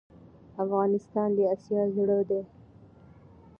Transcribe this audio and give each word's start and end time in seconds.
افغانستان 0.63 1.29
دي 1.37 1.43
اسيا 1.53 1.83
زړه 1.95 2.19
ده 2.29 2.41